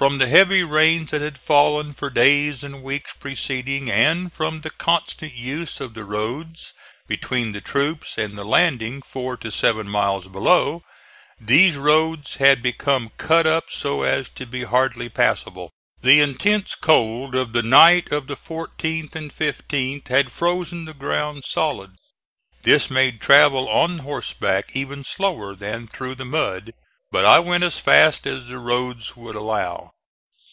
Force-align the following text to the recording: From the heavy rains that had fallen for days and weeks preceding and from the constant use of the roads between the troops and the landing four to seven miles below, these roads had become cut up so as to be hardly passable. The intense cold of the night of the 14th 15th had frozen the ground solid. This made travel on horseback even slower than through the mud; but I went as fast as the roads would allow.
From 0.00 0.16
the 0.16 0.28
heavy 0.28 0.64
rains 0.64 1.10
that 1.10 1.20
had 1.20 1.36
fallen 1.36 1.92
for 1.92 2.08
days 2.08 2.64
and 2.64 2.82
weeks 2.82 3.12
preceding 3.12 3.90
and 3.90 4.32
from 4.32 4.62
the 4.62 4.70
constant 4.70 5.34
use 5.34 5.78
of 5.78 5.92
the 5.92 6.04
roads 6.06 6.72
between 7.06 7.52
the 7.52 7.60
troops 7.60 8.16
and 8.16 8.34
the 8.34 8.46
landing 8.46 9.02
four 9.02 9.36
to 9.36 9.52
seven 9.52 9.86
miles 9.90 10.26
below, 10.26 10.84
these 11.38 11.76
roads 11.76 12.36
had 12.36 12.62
become 12.62 13.10
cut 13.18 13.46
up 13.46 13.66
so 13.68 14.00
as 14.00 14.30
to 14.30 14.46
be 14.46 14.64
hardly 14.64 15.10
passable. 15.10 15.70
The 16.00 16.20
intense 16.20 16.74
cold 16.76 17.34
of 17.34 17.52
the 17.52 17.62
night 17.62 18.10
of 18.10 18.26
the 18.26 18.36
14th 18.36 19.10
15th 19.12 20.08
had 20.08 20.32
frozen 20.32 20.86
the 20.86 20.94
ground 20.94 21.44
solid. 21.44 21.96
This 22.62 22.88
made 22.88 23.20
travel 23.20 23.68
on 23.68 23.98
horseback 23.98 24.70
even 24.72 25.04
slower 25.04 25.54
than 25.54 25.86
through 25.88 26.14
the 26.14 26.24
mud; 26.24 26.72
but 27.12 27.24
I 27.24 27.40
went 27.40 27.64
as 27.64 27.76
fast 27.76 28.24
as 28.24 28.46
the 28.46 28.60
roads 28.60 29.16
would 29.16 29.34
allow. 29.34 29.90